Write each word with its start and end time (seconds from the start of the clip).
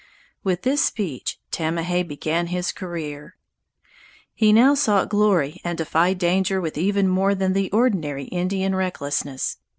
With 0.43 0.63
this 0.63 0.83
speech 0.83 1.39
Tamahay 1.51 2.01
began 2.01 2.47
his 2.47 2.71
career. 2.71 3.35
He 4.33 4.51
now 4.51 4.73
sought 4.73 5.09
glory 5.09 5.61
and 5.63 5.77
defied 5.77 6.17
danger 6.17 6.59
with 6.59 6.75
even 6.75 7.07
more 7.07 7.35
than 7.35 7.53
the 7.53 7.69
ordinary 7.69 8.23
Indian 8.23 8.73
recklessness. 8.73 9.57